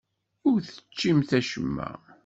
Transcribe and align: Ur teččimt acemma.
Ur 0.49 0.57
teččimt 0.63 1.31
acemma. 1.39 1.89